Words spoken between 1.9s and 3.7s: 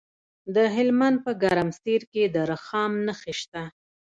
کې د رخام نښې شته.